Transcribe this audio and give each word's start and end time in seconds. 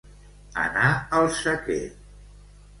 Anar 0.61 0.87
al 1.19 1.31
sequer. 1.43 1.79